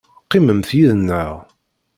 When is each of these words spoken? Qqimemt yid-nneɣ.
Qqimemt 0.23 0.69
yid-nneɣ. 0.77 1.33